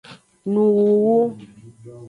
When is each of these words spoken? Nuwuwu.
Nuwuwu. 0.51 1.17